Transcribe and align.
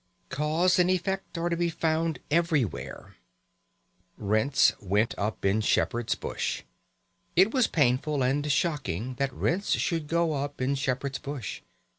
Cause 0.29 0.79
and 0.79 0.89
effect 0.89 1.37
are 1.37 1.47
to 1.47 1.55
be 1.55 1.69
found 1.69 2.17
everywhere. 2.31 3.17
Rents 4.17 4.73
went 4.81 5.13
up 5.15 5.45
in 5.45 5.61
Shepherd's 5.61 6.15
Bush. 6.15 6.63
It 7.35 7.53
was 7.53 7.67
painful 7.67 8.23
and 8.23 8.51
shocking 8.51 9.13
that 9.19 9.31
rents 9.31 9.73
should 9.73 10.07
go 10.07 10.33
up 10.33 10.59
in 10.59 10.73
Shepherd's 10.73 11.19
Bush. 11.19 11.61